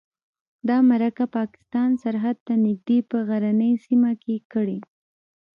دا 0.67 0.77
مرکه 0.89 1.25
پاکستان 1.37 1.89
سرحد 2.03 2.37
ته 2.45 2.53
نږدې 2.65 2.97
په 3.09 3.17
غرنۍ 3.27 3.73
سیمه 3.85 4.11
کې 4.23 4.35
کړې. 4.51 4.79